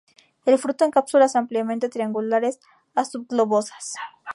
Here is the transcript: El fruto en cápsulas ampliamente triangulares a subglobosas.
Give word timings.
El 0.47 0.57
fruto 0.57 0.83
en 0.83 0.89
cápsulas 0.89 1.35
ampliamente 1.35 1.87
triangulares 1.87 2.59
a 2.95 3.05
subglobosas. 3.05 3.93